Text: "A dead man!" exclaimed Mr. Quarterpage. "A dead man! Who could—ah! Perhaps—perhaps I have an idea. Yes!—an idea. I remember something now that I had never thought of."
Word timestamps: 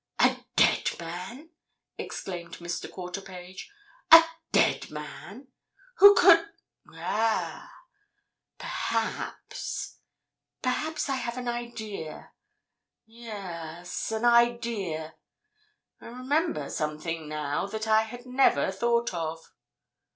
"A 0.17 0.35
dead 0.55 0.89
man!" 0.99 1.51
exclaimed 1.95 2.53
Mr. 2.53 2.89
Quarterpage. 2.91 3.69
"A 4.11 4.23
dead 4.51 4.89
man! 4.89 5.49
Who 5.97 6.15
could—ah! 6.15 7.71
Perhaps—perhaps 8.57 11.07
I 11.07 11.15
have 11.17 11.37
an 11.37 11.47
idea. 11.47 12.31
Yes!—an 13.05 14.25
idea. 14.25 15.13
I 15.99 16.07
remember 16.07 16.71
something 16.71 17.29
now 17.29 17.67
that 17.67 17.87
I 17.87 18.01
had 18.01 18.25
never 18.25 18.71
thought 18.71 19.13
of." 19.13 19.51